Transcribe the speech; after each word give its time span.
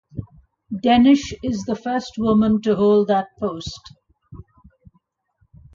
Denish 0.81 1.31
is 1.43 1.61
the 1.65 1.75
first 1.75 2.13
woman 2.17 2.59
to 2.61 2.75
hold 2.75 3.07
that 3.09 3.27
post. 3.37 3.93